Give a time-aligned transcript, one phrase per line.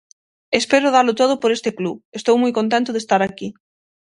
[0.59, 3.47] Espero dalo todo por este club, estou moi contento de estar aquí.